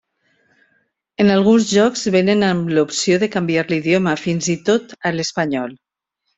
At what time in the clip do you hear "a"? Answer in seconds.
5.13-5.17